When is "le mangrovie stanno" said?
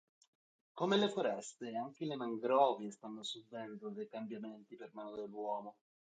2.07-3.21